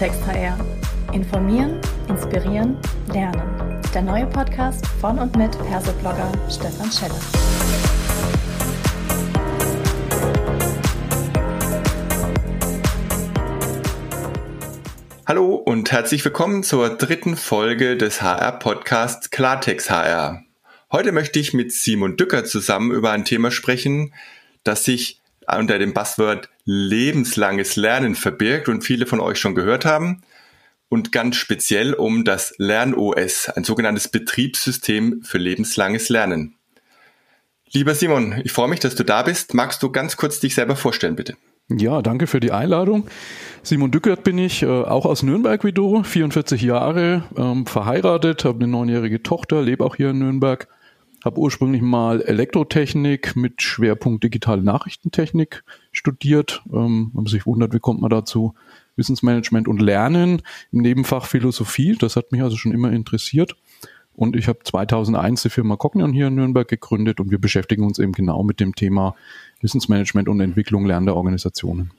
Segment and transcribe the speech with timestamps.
[0.00, 0.58] Klartext HR.
[1.12, 2.78] Informieren, inspirieren,
[3.12, 3.82] lernen.
[3.92, 7.20] Der neue Podcast von und mit Persoblogger Stefan Scheller.
[15.26, 20.44] Hallo und herzlich willkommen zur dritten Folge des HR-Podcasts Klartext HR.
[20.90, 24.14] Heute möchte ich mit Simon Dücker zusammen über ein Thema sprechen,
[24.64, 25.19] das sich
[25.58, 30.22] unter dem Buzzword lebenslanges Lernen verbirgt und viele von euch schon gehört haben.
[30.88, 36.56] Und ganz speziell um das LernOS, ein sogenanntes Betriebssystem für lebenslanges Lernen.
[37.72, 39.54] Lieber Simon, ich freue mich, dass du da bist.
[39.54, 41.36] Magst du ganz kurz dich selber vorstellen, bitte?
[41.68, 43.06] Ja, danke für die Einladung.
[43.62, 48.58] Simon Dückert bin ich, äh, auch aus Nürnberg wie du, 44 Jahre, ähm, verheiratet, habe
[48.58, 50.66] eine neunjährige Tochter, lebe auch hier in Nürnberg
[51.24, 56.62] habe ursprünglich mal Elektrotechnik mit Schwerpunkt digitale Nachrichtentechnik studiert.
[56.72, 58.54] Ähm, man sich wundert, wie kommt man dazu?
[58.96, 61.96] Wissensmanagement und Lernen im Nebenfach Philosophie.
[61.98, 63.56] Das hat mich also schon immer interessiert.
[64.14, 67.98] Und ich habe 2001 die Firma Cognion hier in Nürnberg gegründet und wir beschäftigen uns
[67.98, 69.14] eben genau mit dem Thema
[69.60, 71.90] Wissensmanagement und Entwicklung lernender Organisationen.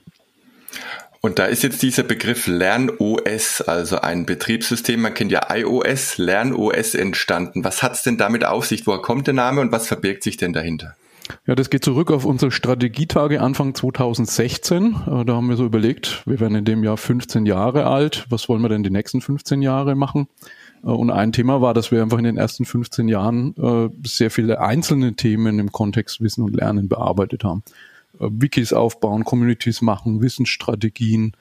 [1.24, 6.96] Und da ist jetzt dieser Begriff LernOS, also ein Betriebssystem, man kennt ja iOS, LernOS
[6.96, 7.62] entstanden.
[7.62, 8.88] Was hat's denn damit auf sich?
[8.88, 10.96] Woher kommt der Name und was verbirgt sich denn dahinter?
[11.46, 14.96] Ja, das geht zurück auf unsere Strategietage Anfang 2016.
[15.06, 18.26] Äh, da haben wir so überlegt, wir werden in dem Jahr 15 Jahre alt.
[18.28, 20.26] Was wollen wir denn die nächsten 15 Jahre machen?
[20.82, 24.32] Äh, und ein Thema war, dass wir einfach in den ersten 15 Jahren äh, sehr
[24.32, 27.62] viele einzelne Themen im Kontext Wissen und Lernen bearbeitet haben.
[28.18, 31.32] Äh, Wikis aufbauen, Communities machen, Wissensstrategien,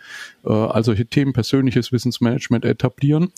[0.46, 3.32] äh, also hier Themen persönliches Wissensmanagement etablieren.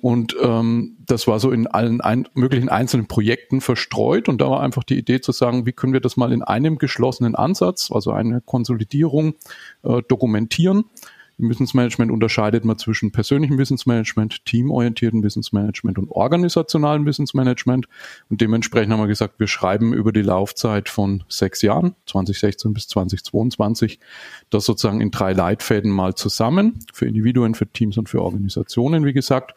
[0.00, 4.28] Und ähm, das war so in allen ein, möglichen einzelnen Projekten verstreut.
[4.28, 6.76] Und da war einfach die Idee zu sagen, wie können wir das mal in einem
[6.76, 9.34] geschlossenen Ansatz, also eine Konsolidierung,
[9.82, 10.84] äh, dokumentieren
[11.38, 17.86] im Wissensmanagement unterscheidet man zwischen persönlichem Wissensmanagement, teamorientiertem Wissensmanagement und organisationalem Wissensmanagement.
[18.30, 22.88] Und dementsprechend haben wir gesagt, wir schreiben über die Laufzeit von sechs Jahren, 2016 bis
[22.88, 23.98] 2022,
[24.50, 29.12] das sozusagen in drei Leitfäden mal zusammen, für Individuen, für Teams und für Organisationen, wie
[29.12, 29.54] gesagt.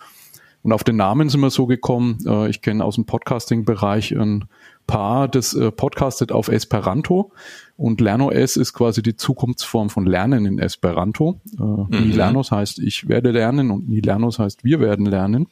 [0.63, 2.17] Und auf den Namen sind wir so gekommen.
[2.25, 4.45] Äh, ich kenne aus dem Podcasting-Bereich ein
[4.87, 7.31] Paar, das äh, podcastet auf Esperanto.
[7.75, 11.39] Und LernOS ist quasi die Zukunftsform von Lernen in Esperanto.
[11.59, 11.87] Äh, mhm.
[11.89, 15.47] Ni Lernos heißt, ich werde lernen und Ni Lernos heißt, wir werden lernen.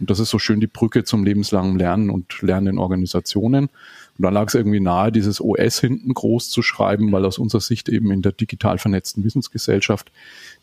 [0.00, 3.64] Und das ist so schön die Brücke zum lebenslangen Lernen und Lernen in Organisationen.
[3.66, 7.60] Und da lag es irgendwie nahe, dieses OS hinten groß zu schreiben, weil aus unserer
[7.60, 10.10] Sicht eben in der digital vernetzten Wissensgesellschaft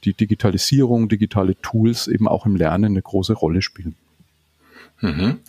[0.05, 3.95] die Digitalisierung, digitale Tools eben auch im Lernen eine große Rolle spielen.
[5.01, 5.39] Mhm.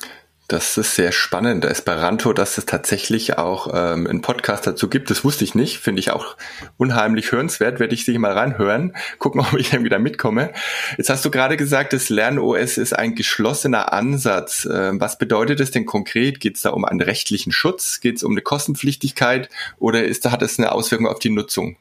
[0.48, 1.64] Das ist sehr spannend.
[1.64, 5.78] Esperanto, dass es tatsächlich auch ähm, einen Podcast dazu gibt, das wusste ich nicht.
[5.78, 6.36] Finde ich auch
[6.76, 7.80] unheimlich hörenswert.
[7.80, 10.52] Werde ich sich mal reinhören, gucken, ob ich irgendwie da mitkomme.
[10.98, 14.68] Jetzt hast du gerade gesagt, das LernOS ist ein geschlossener Ansatz.
[14.72, 16.38] Ähm, was bedeutet das denn konkret?
[16.38, 18.00] Geht es da um einen rechtlichen Schutz?
[18.00, 19.48] Geht es um eine Kostenpflichtigkeit?
[19.80, 21.76] Oder ist, hat es eine Auswirkung auf die Nutzung?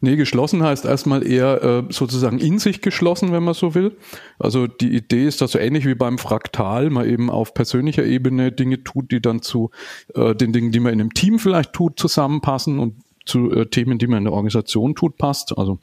[0.00, 3.96] Nee, geschlossen heißt erstmal eher äh, sozusagen in sich geschlossen, wenn man so will.
[4.38, 8.50] Also die Idee ist, dass so ähnlich wie beim Fraktal man eben auf persönlicher Ebene
[8.50, 9.70] Dinge tut, die dann zu
[10.14, 13.98] äh, den Dingen, die man in einem Team vielleicht tut, zusammenpassen und zu äh, Themen,
[13.98, 15.56] die man in der Organisation tut, passt.
[15.56, 15.78] Also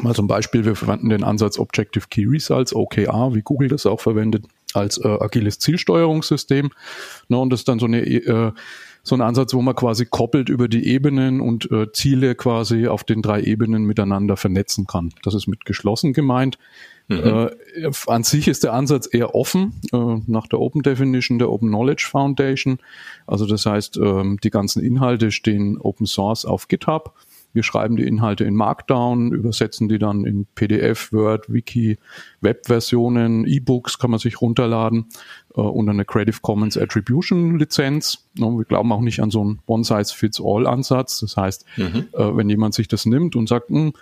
[0.00, 4.00] mal zum Beispiel, wir verwenden den Ansatz Objective Key Results, OKR, wie Google das auch
[4.00, 6.70] verwendet, als äh, agiles Zielsteuerungssystem.
[7.28, 8.52] Ne, und das ist dann so eine äh,
[9.02, 13.02] so ein Ansatz, wo man quasi koppelt über die Ebenen und äh, Ziele quasi auf
[13.02, 15.12] den drei Ebenen miteinander vernetzen kann.
[15.24, 16.58] Das ist mit geschlossen gemeint.
[17.08, 17.18] Mhm.
[17.18, 21.68] Äh, an sich ist der Ansatz eher offen, äh, nach der Open Definition der Open
[21.68, 22.78] Knowledge Foundation.
[23.26, 27.14] Also das heißt, äh, die ganzen Inhalte stehen Open Source auf GitHub.
[27.52, 31.98] Wir schreiben die Inhalte in Markdown, übersetzen die dann in PDF, Word, Wiki,
[32.40, 35.06] Webversionen, E-Books kann man sich runterladen
[35.54, 38.28] äh, unter eine Creative Commons Attribution Lizenz.
[38.38, 41.20] No, wir glauben auch nicht an so einen One-Size-Fits-All-Ansatz.
[41.20, 42.06] Das heißt, mhm.
[42.12, 43.92] äh, wenn jemand sich das nimmt und sagt, mh,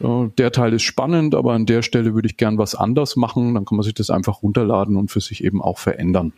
[0.00, 3.16] hm, äh, der Teil ist spannend, aber an der Stelle würde ich gern was anders
[3.16, 6.32] machen, dann kann man sich das einfach runterladen und für sich eben auch verändern.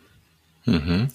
[0.65, 1.07] Mhm.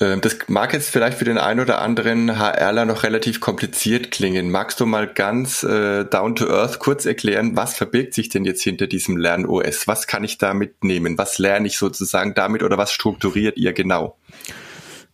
[0.00, 4.50] Ähm, das mag jetzt vielleicht für den einen oder anderen HRler noch relativ kompliziert klingen.
[4.50, 8.62] Magst du mal ganz äh, down to earth kurz erklären, was verbirgt sich denn jetzt
[8.62, 9.88] hinter diesem Lern-OS?
[9.88, 11.18] Was kann ich da mitnehmen?
[11.18, 14.16] Was lerne ich sozusagen damit oder was strukturiert ihr genau?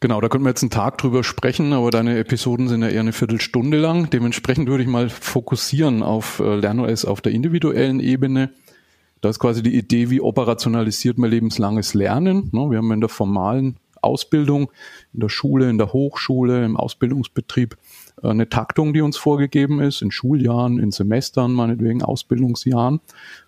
[0.00, 3.00] Genau, da könnten wir jetzt einen Tag drüber sprechen, aber deine Episoden sind ja eher
[3.00, 4.10] eine Viertelstunde lang.
[4.10, 8.50] Dementsprechend würde ich mal fokussieren auf äh, LernOS auf der individuellen Ebene.
[9.22, 12.50] Da ist quasi die Idee, wie operationalisiert man lebenslanges Lernen.
[12.52, 12.70] Ne?
[12.70, 14.72] Wir haben in der formalen Ausbildung
[15.14, 17.76] in der Schule, in der Hochschule, im Ausbildungsbetrieb
[18.20, 23.00] äh, eine Taktung, die uns vorgegeben ist, in Schuljahren, in Semestern, meinetwegen Ausbildungsjahren.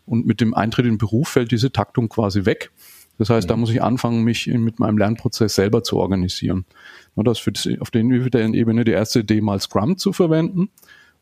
[0.07, 2.71] Und mit dem Eintritt in den Beruf fällt diese Taktung quasi weg.
[3.19, 3.61] Das heißt, da mhm.
[3.61, 6.67] muss ich anfangen, mich mit meinem Lernprozess selber zu organisieren.
[7.17, 10.71] Das für das, auf der individuellen Ebene die erste Idee mal Scrum zu verwenden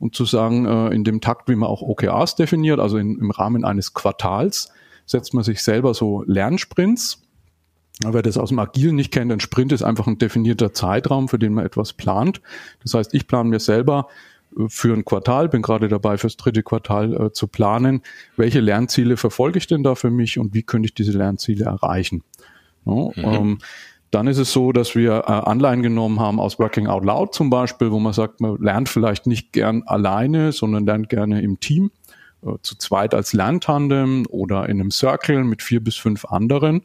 [0.03, 3.31] und zu sagen, äh, in dem Takt, wie man auch OKRs definiert, also in, im
[3.31, 4.73] Rahmen eines Quartals,
[5.07, 7.23] setzt man sich selber so Lernsprints.
[8.05, 11.39] Wer das aus dem Agilen nicht kennt, ein Sprint ist einfach ein definierter Zeitraum, für
[11.39, 12.41] den man etwas plant.
[12.83, 14.09] Das heißt, ich plane mir selber
[14.59, 18.03] äh, für ein Quartal, bin gerade dabei, fürs dritte Quartal äh, zu planen,
[18.37, 22.25] welche Lernziele verfolge ich denn da für mich und wie könnte ich diese Lernziele erreichen.
[22.87, 23.13] Ja, mhm.
[23.17, 23.59] ähm,
[24.13, 27.49] dann ist es so, dass wir äh, Anleihen genommen haben aus Working Out Loud zum
[27.49, 31.91] Beispiel, wo man sagt, man lernt vielleicht nicht gern alleine, sondern lernt gerne im Team,
[32.43, 36.83] äh, zu zweit als Lerntandem oder in einem Circle mit vier bis fünf anderen.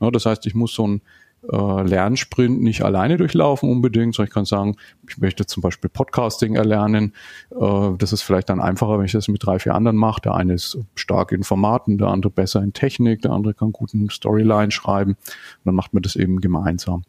[0.00, 1.02] Das heißt, ich muss so ein
[1.50, 4.76] äh, Lernsprint nicht alleine durchlaufen unbedingt, sondern ich kann sagen,
[5.08, 7.14] ich möchte zum Beispiel Podcasting erlernen.
[7.50, 10.20] Äh, das ist vielleicht dann einfacher, wenn ich das mit drei, vier anderen mache.
[10.22, 14.10] Der eine ist stark in Formaten, der andere besser in Technik, der andere kann guten
[14.10, 15.12] Storyline schreiben.
[15.12, 15.18] Und
[15.64, 17.04] dann macht man das eben gemeinsam.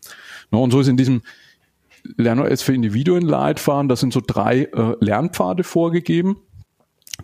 [0.52, 1.22] Ja, und so ist in diesem
[2.18, 6.38] LernOS für Individuen Leitfaden, da sind so drei äh, Lernpfade vorgegeben.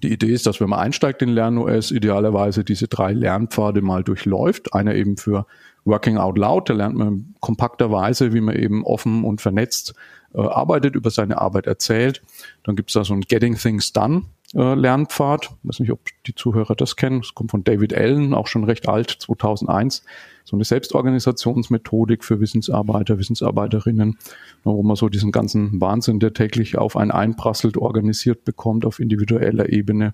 [0.03, 4.73] Die Idee ist, dass wenn man einsteigt in LernOS, idealerweise diese drei Lernpfade mal durchläuft.
[4.73, 5.45] Einer eben für
[5.85, 9.95] Working Out Loud, da lernt man kompakterweise, wie man eben offen und vernetzt
[10.33, 12.21] äh, arbeitet, über seine Arbeit erzählt.
[12.63, 14.23] Dann gibt es da so ein Getting Things Done
[14.53, 15.45] äh, Lernpfad.
[15.45, 17.21] Ich weiß nicht, ob die Zuhörer das kennen.
[17.21, 20.03] Das kommt von David Allen, auch schon recht alt, 2001.
[20.47, 24.17] So eine Selbstorganisationsmethodik für Wissensarbeiter, Wissensarbeiterinnen,
[24.63, 29.67] wo man so diesen ganzen Wahnsinn, der täglich auf einen einprasselt, organisiert bekommt auf individueller
[29.67, 30.13] Ebene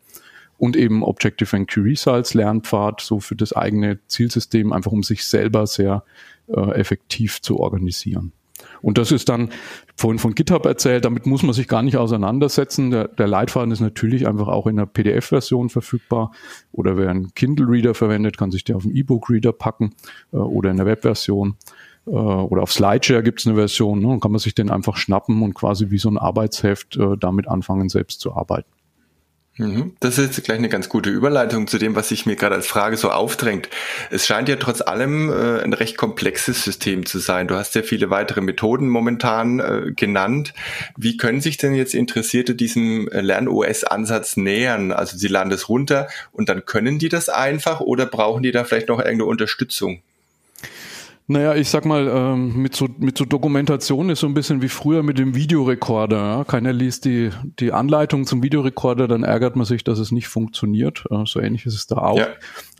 [0.57, 5.24] und eben Objective and Key Results Lernpfad, so für das eigene Zielsystem, einfach um sich
[5.24, 6.03] selber sehr
[6.47, 8.31] äh, effektiv zu organisieren.
[8.81, 9.50] Und das ist dann
[9.95, 12.91] vorhin von GitHub erzählt, damit muss man sich gar nicht auseinandersetzen.
[12.91, 16.31] Der, der Leitfaden ist natürlich einfach auch in der PDF-Version verfügbar
[16.71, 19.95] oder wer einen Kindle-Reader verwendet, kann sich der auf den E-Book-Reader packen
[20.31, 21.57] äh, oder in der Webversion
[22.05, 24.00] äh, oder auf Slideshare gibt es eine Version.
[24.00, 27.17] Ne, dann kann man sich den einfach schnappen und quasi wie so ein Arbeitsheft äh,
[27.19, 28.69] damit anfangen, selbst zu arbeiten.
[29.57, 29.95] Mhm.
[30.00, 32.65] Das ist jetzt gleich eine ganz gute Überleitung zu dem, was sich mir gerade als
[32.65, 33.69] Frage so aufdrängt.
[34.09, 37.47] Es scheint ja trotz allem äh, ein recht komplexes System zu sein.
[37.47, 40.53] Du hast ja viele weitere Methoden momentan äh, genannt.
[40.97, 44.91] Wie können sich denn jetzt Interessierte diesem Lern-OS-Ansatz nähern?
[44.91, 48.63] Also sie laden das runter und dann können die das einfach oder brauchen die da
[48.63, 50.01] vielleicht noch irgendeine Unterstützung?
[51.27, 54.67] Naja, ich sag mal, ähm, mit, so, mit so Dokumentation ist so ein bisschen wie
[54.67, 56.17] früher mit dem Videorekorder.
[56.17, 56.43] Ja?
[56.43, 57.29] Keiner liest die,
[57.59, 61.05] die Anleitung zum Videorekorder, dann ärgert man sich, dass es nicht funktioniert.
[61.09, 62.17] Äh, so ähnlich ist es da auch.
[62.17, 62.27] Ja.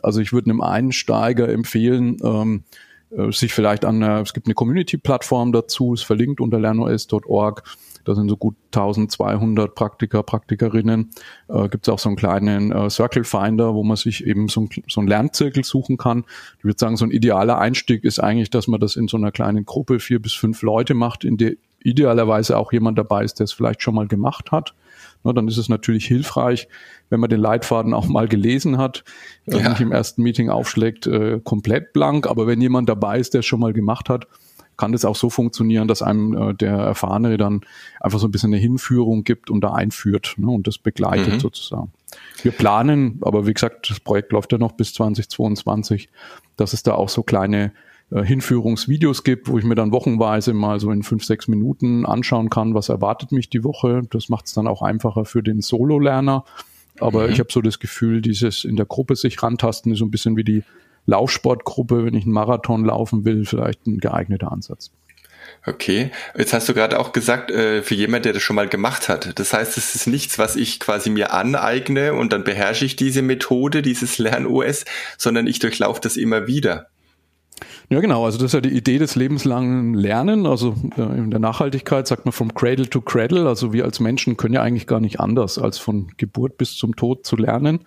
[0.02, 2.64] Also ich würde einem Einsteiger empfehlen, ähm,
[3.10, 7.62] äh, sich vielleicht an, einer, es gibt eine Community-Plattform dazu, ist verlinkt unter lernos.org
[8.04, 11.10] da sind so gut 1200 Praktiker, Praktikerinnen.
[11.48, 14.62] Äh, Gibt es auch so einen kleinen äh, Circle Finder, wo man sich eben so,
[14.62, 16.24] ein, so einen Lernzirkel suchen kann.
[16.58, 19.32] Ich würde sagen, so ein idealer Einstieg ist eigentlich, dass man das in so einer
[19.32, 21.54] kleinen Gruppe, vier bis fünf Leute macht, in der
[21.84, 24.74] idealerweise auch jemand dabei ist, der es vielleicht schon mal gemacht hat.
[25.22, 26.68] Na, dann ist es natürlich hilfreich,
[27.10, 29.04] wenn man den Leitfaden auch mal gelesen hat,
[29.46, 29.70] äh, ja.
[29.70, 33.46] nicht im ersten Meeting aufschlägt, äh, komplett blank, aber wenn jemand dabei ist, der es
[33.46, 34.26] schon mal gemacht hat,
[34.76, 37.62] kann das auch so funktionieren, dass einem äh, der Erfahrene dann
[38.00, 41.40] einfach so ein bisschen eine Hinführung gibt und da einführt ne, und das begleitet mhm.
[41.40, 41.92] sozusagen.
[42.42, 46.08] Wir planen, aber wie gesagt, das Projekt läuft ja noch bis 2022,
[46.56, 47.72] dass es da auch so kleine
[48.10, 52.50] äh, Hinführungsvideos gibt, wo ich mir dann wochenweise mal so in fünf, sechs Minuten anschauen
[52.50, 54.02] kann, was erwartet mich die Woche.
[54.10, 56.44] Das macht es dann auch einfacher für den Solo-Lerner.
[57.00, 57.32] Aber mhm.
[57.32, 60.36] ich habe so das Gefühl, dieses in der Gruppe sich rantasten ist so ein bisschen
[60.36, 60.62] wie die
[61.06, 64.90] Laufsportgruppe, wenn ich einen Marathon laufen will, vielleicht ein geeigneter Ansatz.
[65.66, 69.08] Okay, jetzt hast du gerade auch gesagt, äh, für jemand, der das schon mal gemacht
[69.08, 69.38] hat.
[69.38, 73.22] Das heißt, es ist nichts, was ich quasi mir aneigne und dann beherrsche ich diese
[73.22, 74.84] Methode, dieses Lern-OS,
[75.16, 76.88] sondern ich durchlaufe das immer wieder.
[77.88, 78.24] Ja, genau.
[78.24, 80.46] Also das ist ja die Idee des lebenslangen Lernen.
[80.46, 83.46] Also äh, in der Nachhaltigkeit sagt man vom Cradle to Cradle.
[83.46, 86.96] Also wir als Menschen können ja eigentlich gar nicht anders, als von Geburt bis zum
[86.96, 87.80] Tod zu lernen.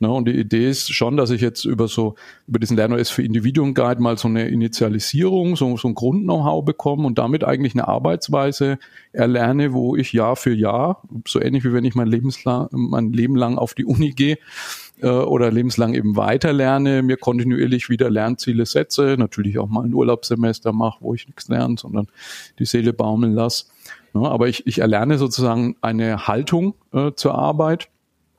[0.00, 2.14] Na, und die Idee ist schon, dass ich jetzt über so,
[2.46, 7.06] über diesen LernOS für Individuum Guide mal so eine Initialisierung, so, so ein Grund-Know-how bekomme
[7.06, 8.78] und damit eigentlich eine Arbeitsweise
[9.12, 13.34] erlerne, wo ich Jahr für Jahr, so ähnlich wie wenn ich mein, Lebenslang, mein Leben
[13.34, 14.38] lang auf die Uni gehe,
[15.02, 19.94] äh, oder lebenslang eben weiter lerne, mir kontinuierlich wieder Lernziele setze, natürlich auch mal ein
[19.94, 22.08] Urlaubssemester mache, wo ich nichts lerne, sondern
[22.58, 23.66] die Seele baumeln lasse.
[24.14, 27.88] Ja, aber ich, ich erlerne sozusagen eine Haltung äh, zur Arbeit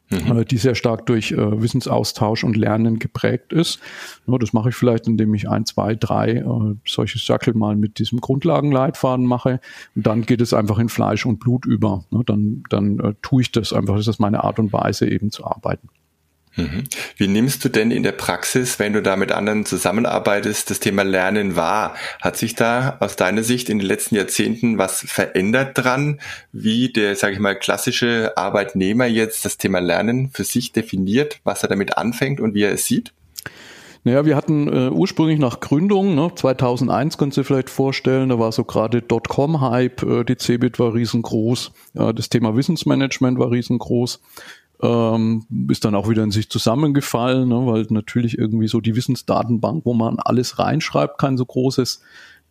[0.10, 0.39] mhm.
[0.39, 3.80] Äh, die sehr stark durch äh, Wissensaustausch und Lernen geprägt ist.
[4.28, 8.00] Ja, das mache ich vielleicht, indem ich ein, zwei, drei äh, solche Circle mal mit
[8.00, 9.60] diesem Grundlagenleitfaden mache.
[9.96, 12.04] Und dann geht es einfach in Fleisch und Blut über.
[12.12, 13.98] Ja, dann dann äh, tue ich das einfach.
[13.98, 15.89] Das ist meine Art und Weise, eben zu arbeiten.
[16.56, 16.84] Mhm.
[17.18, 21.03] Wie nimmst du denn in der Praxis, wenn du da mit anderen zusammenarbeitest, das Thema
[21.03, 21.96] Lernen wahr?
[22.22, 26.20] Hat sich da aus deiner Sicht in den letzten Jahrzehnten was verändert dran,
[26.51, 31.63] wie der, sage ich mal, klassische Arbeitnehmer jetzt das Thema Lernen für sich definiert, was
[31.63, 33.13] er damit anfängt und wie er es sieht?
[34.06, 38.51] Naja, wir hatten äh, ursprünglich nach Gründung, ne, 2001 könnt ihr vielleicht vorstellen, da war
[38.53, 44.22] so gerade Dotcom-Hype, äh, die Cebit war riesengroß, äh, das Thema Wissensmanagement war riesengroß
[44.81, 49.86] ähm, ist dann auch wieder in sich zusammengefallen, ne, weil natürlich irgendwie so die Wissensdatenbank,
[49.86, 52.01] wo man alles reinschreibt, kein so großes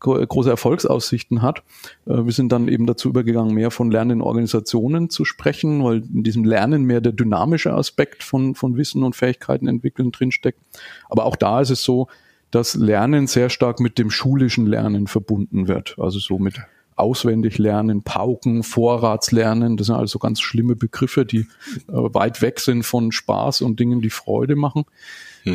[0.00, 1.62] große Erfolgsaussichten hat.
[2.06, 6.22] Äh, wir sind dann eben dazu übergegangen, mehr von lernenden Organisationen zu sprechen, weil in
[6.22, 10.60] diesem Lernen mehr der dynamische Aspekt von, von Wissen und Fähigkeiten entwickeln drinsteckt.
[11.08, 12.08] Aber auch da ist es so,
[12.50, 15.96] dass Lernen sehr stark mit dem schulischen Lernen verbunden wird.
[15.98, 16.54] Also so mit
[16.98, 21.46] auswendig lernen, Pauken, Vorratslernen, das sind also ganz schlimme Begriffe, die äh,
[21.88, 24.84] weit weg sind von Spaß und Dingen, die Freude machen.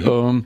[0.02, 0.08] Mhm.
[0.08, 0.46] Ähm,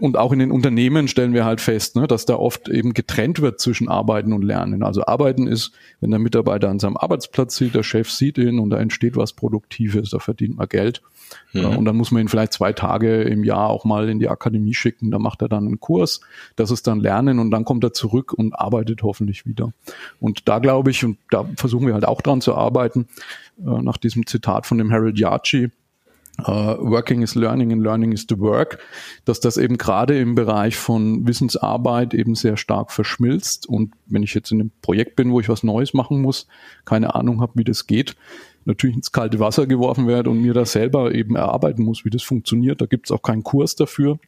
[0.00, 3.40] und auch in den Unternehmen stellen wir halt fest, ne, dass da oft eben getrennt
[3.40, 4.84] wird zwischen Arbeiten und Lernen.
[4.84, 8.70] Also Arbeiten ist, wenn der Mitarbeiter an seinem Arbeitsplatz sieht, der Chef sieht ihn und
[8.70, 11.02] da entsteht was Produktives, da verdient man Geld.
[11.52, 11.76] Mhm.
[11.76, 14.74] Und dann muss man ihn vielleicht zwei Tage im Jahr auch mal in die Akademie
[14.74, 15.10] schicken.
[15.10, 16.20] Da macht er dann einen Kurs.
[16.56, 19.72] Das ist dann Lernen und dann kommt er zurück und arbeitet hoffentlich wieder.
[20.20, 23.08] Und da glaube ich, und da versuchen wir halt auch dran zu arbeiten,
[23.58, 25.70] äh, nach diesem Zitat von dem Harold Yachi,
[26.40, 28.78] Uh, working is learning and learning is the work,
[29.24, 33.68] dass das eben gerade im Bereich von Wissensarbeit eben sehr stark verschmilzt.
[33.68, 36.48] Und wenn ich jetzt in einem Projekt bin, wo ich was Neues machen muss,
[36.84, 38.16] keine Ahnung habe, wie das geht,
[38.64, 42.24] natürlich ins kalte Wasser geworfen werde und mir das selber eben erarbeiten muss, wie das
[42.24, 42.80] funktioniert.
[42.80, 44.18] Da gibt es auch keinen Kurs dafür.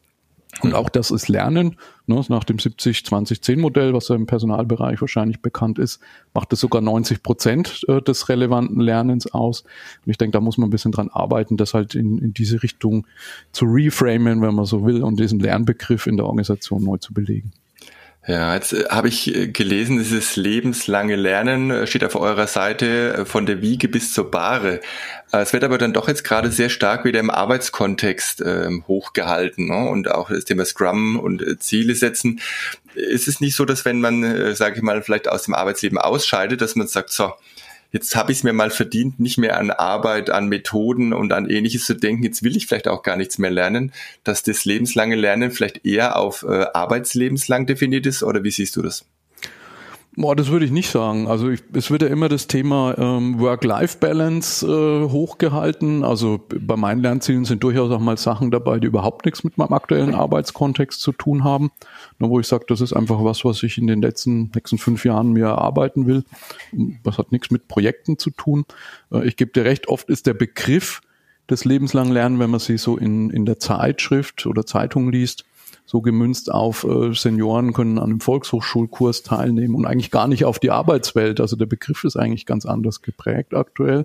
[0.62, 1.76] Und auch das ist Lernen.
[2.06, 6.00] Ne, nach dem 70-20-10-Modell, was ja im Personalbereich wahrscheinlich bekannt ist,
[6.34, 9.62] macht es sogar 90 Prozent äh, des relevanten Lernens aus.
[9.62, 12.62] Und ich denke, da muss man ein bisschen dran arbeiten, das halt in, in diese
[12.62, 13.06] Richtung
[13.52, 17.52] zu reframen, wenn man so will, und diesen Lernbegriff in der Organisation neu zu belegen.
[18.26, 23.24] Ja, jetzt äh, habe ich äh, gelesen, dieses lebenslange Lernen äh, steht auf eurer Seite
[23.24, 24.80] von der Wiege bis zur Bahre.
[25.30, 29.88] Es wird aber dann doch jetzt gerade sehr stark wieder im Arbeitskontext ähm, hochgehalten ne?
[29.88, 32.40] und auch das Thema Scrum und Ziele setzen.
[32.94, 35.98] Ist es nicht so, dass wenn man, äh, sage ich mal, vielleicht aus dem Arbeitsleben
[35.98, 37.32] ausscheidet, dass man sagt, so,
[37.96, 41.48] jetzt habe ich es mir mal verdient, nicht mehr an Arbeit, an Methoden und an
[41.48, 43.90] ähnliches zu denken, jetzt will ich vielleicht auch gar nichts mehr lernen,
[44.22, 48.82] dass das lebenslange Lernen vielleicht eher auf äh, arbeitslebenslang definiert ist oder wie siehst du
[48.82, 49.06] das?
[50.18, 51.28] Boah, das würde ich nicht sagen.
[51.28, 56.04] Also ich, es wird ja immer das Thema ähm, Work-Life-Balance äh, hochgehalten.
[56.04, 59.74] Also bei meinen Lernzielen sind durchaus auch mal Sachen dabei, die überhaupt nichts mit meinem
[59.74, 61.70] aktuellen Arbeitskontext zu tun haben.
[62.18, 65.04] Nur wo ich sage, das ist einfach was, was ich in den letzten nächsten fünf
[65.04, 66.24] Jahren mir erarbeiten will.
[67.04, 68.64] Das hat nichts mit Projekten zu tun.
[69.12, 71.02] Äh, ich gebe dir recht, oft ist der Begriff
[71.50, 75.44] des lebenslangen Lernen, wenn man sie so in, in der Zeitschrift oder Zeitung liest,
[75.86, 80.58] so gemünzt auf äh, Senioren können an einem Volkshochschulkurs teilnehmen und eigentlich gar nicht auf
[80.58, 81.40] die Arbeitswelt.
[81.40, 84.04] Also der Begriff ist eigentlich ganz anders geprägt aktuell.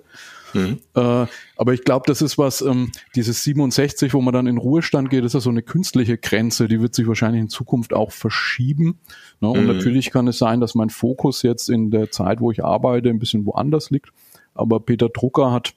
[0.54, 0.78] Mhm.
[0.94, 5.10] Äh, aber ich glaube, das ist was, ähm, dieses 67, wo man dann in Ruhestand
[5.10, 9.00] geht, ist ja so eine künstliche Grenze, die wird sich wahrscheinlich in Zukunft auch verschieben.
[9.40, 9.48] Ne?
[9.48, 9.66] Und mhm.
[9.66, 13.18] natürlich kann es sein, dass mein Fokus jetzt in der Zeit, wo ich arbeite, ein
[13.18, 14.12] bisschen woanders liegt.
[14.54, 15.74] Aber Peter Drucker hat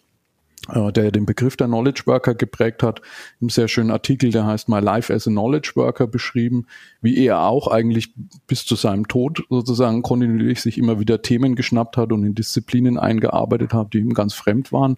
[0.67, 3.01] der den Begriff der Knowledge Worker geprägt hat,
[3.39, 6.65] im sehr schönen Artikel, der heißt My Life as a Knowledge Worker beschrieben,
[7.01, 8.13] wie er auch eigentlich
[8.47, 12.97] bis zu seinem Tod sozusagen kontinuierlich sich immer wieder Themen geschnappt hat und in Disziplinen
[12.97, 14.97] eingearbeitet hat, die ihm ganz fremd waren,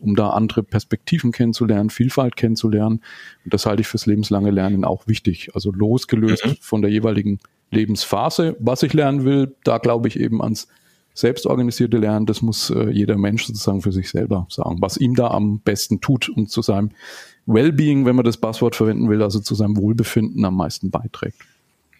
[0.00, 3.02] um da andere Perspektiven kennenzulernen, Vielfalt kennenzulernen.
[3.44, 5.50] Und das halte ich fürs lebenslange Lernen auch wichtig.
[5.54, 6.56] Also losgelöst mhm.
[6.60, 10.68] von der jeweiligen Lebensphase, was ich lernen will, da glaube ich eben ans
[11.18, 15.28] selbstorganisierte Lernen, das muss äh, jeder Mensch sozusagen für sich selber sagen, was ihm da
[15.28, 16.90] am besten tut und zu seinem
[17.46, 21.40] Wellbeing, wenn man das Passwort verwenden will, also zu seinem Wohlbefinden am meisten beiträgt.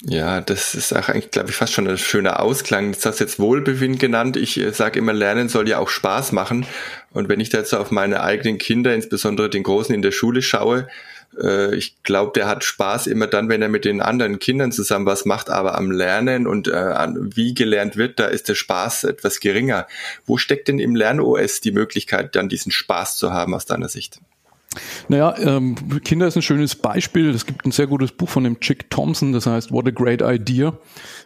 [0.04, 2.92] Ja, das ist auch eigentlich, glaube ich, fast schon ein schöner Ausklang.
[2.92, 4.36] Das hast jetzt Wohlbefinden genannt.
[4.36, 6.64] Ich äh, sage immer, Lernen soll ja auch Spaß machen.
[7.10, 10.42] Und wenn ich da jetzt auf meine eigenen Kinder, insbesondere den Großen in der Schule
[10.42, 10.86] schaue,
[11.72, 15.24] ich glaube, der hat Spaß immer dann, wenn er mit den anderen Kindern zusammen was
[15.24, 19.38] macht, aber am Lernen und äh, an, wie gelernt wird, da ist der Spaß etwas
[19.38, 19.86] geringer.
[20.26, 24.20] Wo steckt denn im Lern-OS die Möglichkeit, dann diesen Spaß zu haben aus deiner Sicht?
[25.08, 27.30] Naja, ähm, Kinder ist ein schönes Beispiel.
[27.30, 30.20] Es gibt ein sehr gutes Buch von dem Chick Thompson, das heißt What a Great
[30.22, 30.68] Idea,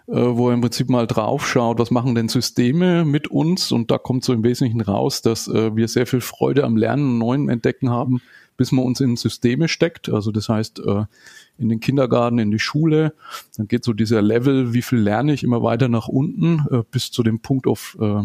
[0.07, 3.73] äh, wo er im Prinzip mal drauf schaut, was machen denn Systeme mit uns?
[3.73, 7.05] Und da kommt so im Wesentlichen raus, dass äh, wir sehr viel Freude am Lernen
[7.05, 8.23] und Neuen entdecken haben,
[8.57, 10.09] bis man uns in Systeme steckt.
[10.09, 11.05] Also das heißt, äh,
[11.59, 13.15] in den Kindergarten, in die Schule,
[13.57, 17.11] dann geht so dieser Level, wie viel lerne ich, immer weiter nach unten, äh, bis
[17.11, 18.23] zu dem Punkt auf äh,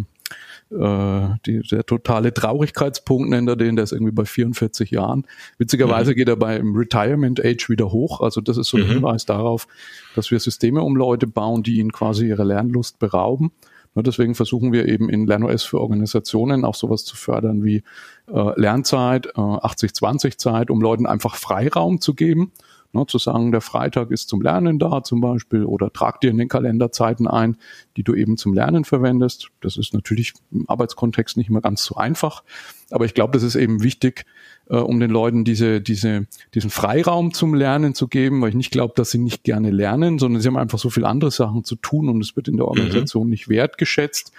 [0.69, 5.25] äh, die, der totale Traurigkeitspunkt nennt er den, der ist irgendwie bei 44 Jahren.
[5.57, 6.15] Witzigerweise mhm.
[6.15, 8.21] geht er bei im Retirement Age wieder hoch.
[8.21, 8.91] Also das ist so ein mhm.
[8.91, 9.67] Hinweis darauf,
[10.15, 13.51] dass wir Systeme um Leute bauen, die ihnen quasi ihre Lernlust berauben.
[13.97, 17.83] Und deswegen versuchen wir eben in LernOS für Organisationen auch sowas zu fördern wie
[18.31, 22.51] äh, Lernzeit, äh, 80-20-Zeit, um Leuten einfach Freiraum zu geben
[22.93, 26.37] Ne, zu sagen, der Freitag ist zum Lernen da zum Beispiel oder trag dir in
[26.37, 27.57] den Kalenderzeiten ein,
[27.97, 29.49] die du eben zum Lernen verwendest.
[29.59, 32.43] Das ist natürlich im Arbeitskontext nicht immer ganz so einfach,
[32.89, 34.25] aber ich glaube, das ist eben wichtig,
[34.69, 38.71] äh, um den Leuten diese, diese, diesen Freiraum zum Lernen zu geben, weil ich nicht
[38.71, 41.75] glaube, dass sie nicht gerne lernen, sondern sie haben einfach so viele andere Sachen zu
[41.75, 42.71] tun und es wird in der mhm.
[42.71, 43.31] Organisation mhm.
[43.31, 44.31] nicht wertgeschätzt.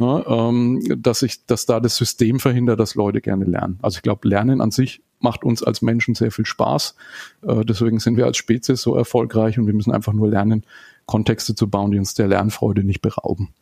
[0.00, 3.80] Ne, ähm, dass ich, dass da das System verhindert, dass Leute gerne lernen.
[3.82, 6.94] Also ich glaube, Lernen an sich macht uns als Menschen sehr viel Spaß.
[7.46, 10.64] Äh, deswegen sind wir als Spezies so erfolgreich und wir müssen einfach nur lernen,
[11.06, 13.54] Kontexte zu bauen, die uns der Lernfreude nicht berauben.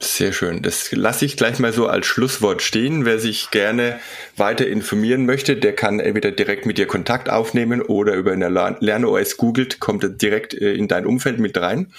[0.00, 0.60] Sehr schön.
[0.62, 3.04] Das lasse ich gleich mal so als Schlusswort stehen.
[3.04, 3.98] Wer sich gerne
[4.36, 9.36] weiter informieren möchte, der kann entweder direkt mit dir Kontakt aufnehmen oder über eine LernOS
[9.36, 11.92] googelt, kommt direkt äh, in dein Umfeld mit rein.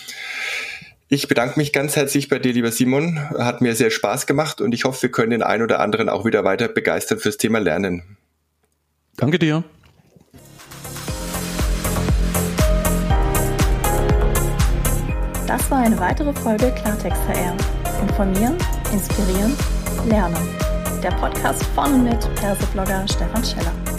[1.08, 3.20] Ich bedanke mich ganz herzlich bei dir, lieber Simon.
[3.38, 6.26] Hat mir sehr Spaß gemacht und ich hoffe, wir können den einen oder anderen auch
[6.26, 8.18] wieder weiter begeistern fürs Thema Lernen.
[9.18, 9.64] Danke dir.
[15.48, 17.56] Das war eine weitere Folge Klartext HR.
[18.02, 18.58] Informieren,
[18.92, 19.54] inspirieren,
[20.08, 20.36] lernen.
[21.02, 23.95] Der Podcast von und mit Perseblogger Stefan Scheller.